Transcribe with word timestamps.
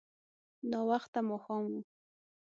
ناوخته 0.71 1.19
ماښام 1.29 1.63
و. 1.71 1.73